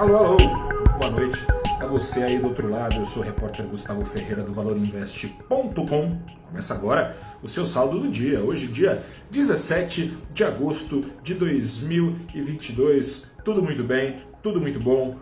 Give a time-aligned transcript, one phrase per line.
[0.00, 0.38] Alô, alô,
[0.98, 1.38] boa noite
[1.78, 2.94] a você aí do outro lado.
[2.94, 6.18] Eu sou o repórter Gustavo Ferreira do ValorInvest.com.
[6.46, 8.40] Começa agora o seu saldo do dia.
[8.40, 13.30] Hoje, dia 17 de agosto de 2022.
[13.44, 15.18] Tudo muito bem, tudo muito bom.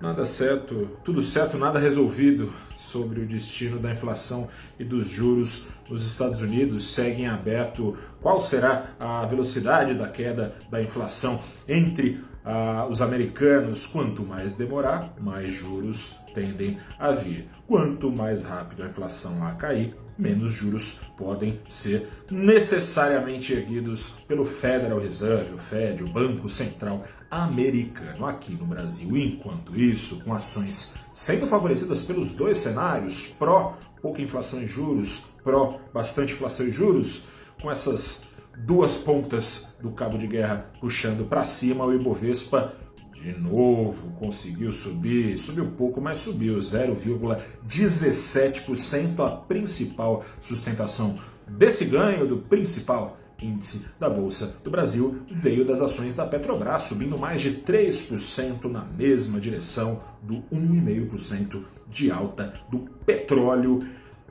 [0.00, 4.48] Nada certo, tudo certo, nada resolvido sobre o destino da inflação
[4.78, 6.94] e dos juros nos Estados Unidos.
[6.94, 13.84] Segue em aberto qual será a velocidade da queda da inflação entre ah, os americanos.
[13.86, 17.48] Quanto mais demorar, mais juros tendem a vir.
[17.66, 24.98] Quanto mais rápido a inflação lá cair, menos juros podem ser necessariamente erguidos pelo Federal
[24.98, 29.16] Reserve, o Fed, o Banco Central Americano aqui no Brasil.
[29.16, 35.80] Enquanto isso, com ações sendo favorecidas pelos dois cenários, pró pouca inflação e juros, pró
[35.92, 37.24] bastante inflação e juros,
[37.60, 42.72] com essas duas pontas do cabo de guerra puxando para cima, o Ibovespa
[43.12, 52.36] de novo conseguiu subir, subiu pouco, mas subiu 0,17%, a principal sustentação desse ganho do
[52.36, 58.64] principal índice da Bolsa do Brasil veio das ações da Petrobras, subindo mais de 3%
[58.64, 63.80] na mesma direção do 1,5% de alta do petróleo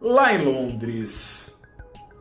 [0.00, 1.58] lá em Londres.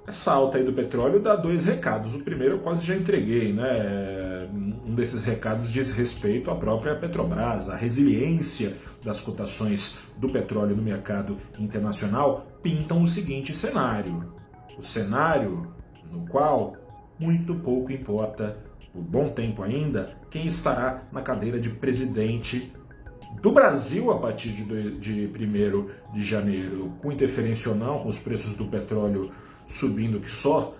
[0.07, 2.15] Essa alta aí do petróleo dá dois recados.
[2.15, 4.49] O primeiro eu quase já entreguei, né?
[4.51, 10.81] Um desses recados diz respeito à própria Petrobras, a resiliência das cotações do petróleo no
[10.81, 14.33] mercado internacional pintam o seguinte cenário:
[14.77, 15.71] o cenário
[16.11, 16.75] no qual
[17.17, 18.57] muito pouco importa,
[18.93, 22.73] por bom tempo ainda, quem estará na cadeira de presidente
[23.41, 28.19] do Brasil a partir de, de 1 de janeiro, com interferência ou não, com os
[28.19, 29.31] preços do petróleo
[29.67, 30.75] subindo que só,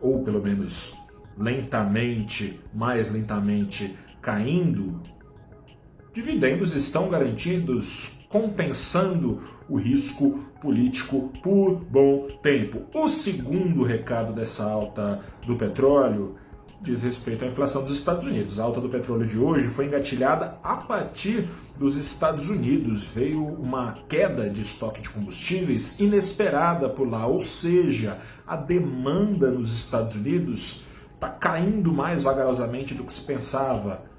[0.00, 0.96] ou pelo menos
[1.36, 5.00] lentamente, mais lentamente caindo,
[6.14, 12.82] dividendos estão garantidos, compensando o risco político por bom tempo.
[12.94, 16.36] O segundo recado dessa alta do petróleo
[16.80, 18.60] diz respeito à inflação dos Estados Unidos.
[18.60, 23.06] A alta do petróleo de hoje foi engatilhada a partir dos Estados Unidos.
[23.08, 29.74] Veio uma queda de estoque de combustíveis inesperada por lá, ou seja, a demanda nos
[29.74, 30.84] Estados Unidos
[31.14, 34.13] está caindo mais vagarosamente do que se pensava.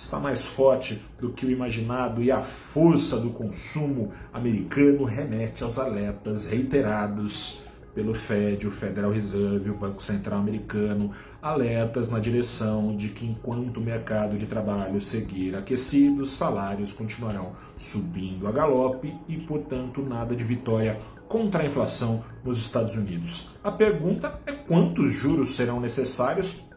[0.00, 5.76] Está mais forte do que o imaginado e a força do consumo americano remete aos
[5.76, 7.62] alertas reiterados
[7.96, 11.10] pelo Fed, o Federal Reserve, o Banco Central Americano,
[11.42, 18.46] alertas na direção de que enquanto o mercado de trabalho seguir aquecido, salários continuarão subindo
[18.46, 23.52] a galope e, portanto, nada de vitória contra a inflação nos Estados Unidos.
[23.64, 26.67] A pergunta é quantos juros serão necessários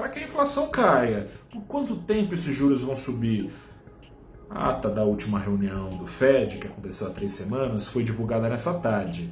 [0.00, 1.28] para que a inflação caia?
[1.52, 3.50] Por quanto tempo esses juros vão subir?
[4.48, 8.80] A ata da última reunião do Fed, que aconteceu há três semanas, foi divulgada nessa
[8.80, 9.30] tarde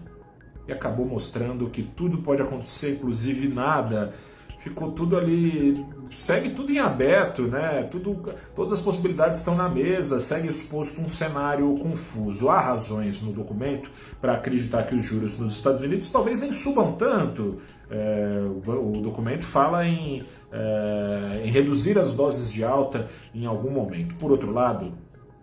[0.68, 4.14] e acabou mostrando que tudo pode acontecer, inclusive nada.
[4.58, 5.86] Ficou tudo ali,
[6.16, 7.84] segue tudo em aberto, né?
[7.90, 8.20] Tudo,
[8.56, 12.48] todas as possibilidades estão na mesa, segue exposto um cenário confuso.
[12.48, 13.88] Há razões no documento
[14.20, 17.58] para acreditar que os juros nos Estados Unidos talvez nem subam tanto.
[17.88, 23.70] É, o, o, documento fala em, é, em reduzir as doses de alta em algum
[23.70, 24.16] momento.
[24.16, 24.92] Por outro lado,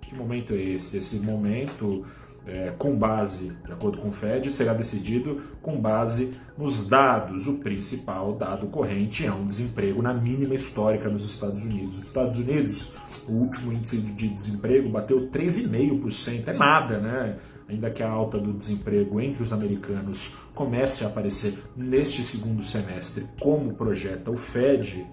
[0.02, 0.98] que momento é esse?
[0.98, 2.06] Esse momento
[2.46, 7.48] é, com base, de acordo com o Fed, será decidido com base nos dados.
[7.48, 11.98] O principal dado corrente é um desemprego na mínima histórica nos Estados Unidos.
[11.98, 12.96] Nos Estados Unidos,
[13.28, 16.48] o último índice de desemprego bateu 13,5%.
[16.48, 17.38] É nada, né?
[17.68, 23.26] Ainda que a alta do desemprego entre os americanos comece a aparecer neste segundo semestre,
[23.42, 25.04] como projeta o Fed,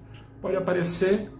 [0.40, 1.30] pode aparecer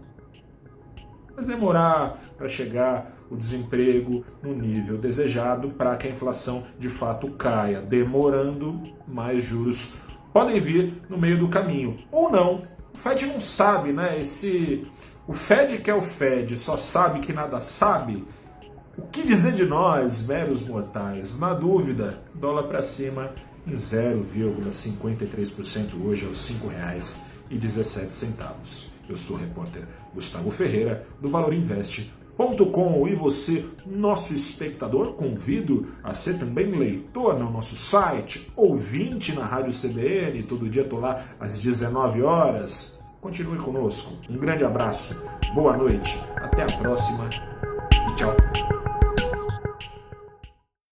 [1.35, 7.31] Vai demorar para chegar o desemprego no nível desejado para que a inflação de fato
[7.31, 7.81] caia.
[7.81, 8.79] Demorando,
[9.09, 9.95] mais juros
[10.35, 11.99] podem vir no meio do caminho.
[12.11, 12.71] Ou não.
[12.95, 14.21] O Fed não sabe, né?
[14.21, 14.87] Esse,
[15.27, 18.23] o Fed que é o Fed só sabe que nada sabe.
[18.99, 21.41] O que dizer de nós, meros mortais?
[21.41, 23.33] Na dúvida, dólar para cima
[23.67, 26.57] em 0,53% hoje aos R$
[27.51, 28.91] 5,17.
[29.09, 31.31] Eu sou o repórter Gustavo Ferreira, do
[32.37, 33.09] valorinvest.com.
[33.09, 39.73] E você, nosso espectador, convido a ser também leitor no nosso site, ouvinte na Rádio
[39.73, 40.43] CBN.
[40.45, 43.03] Todo dia estou lá às 19 horas.
[43.21, 44.15] Continue conosco.
[44.29, 45.25] Um grande abraço,
[45.55, 48.72] boa noite, até a próxima e tchau.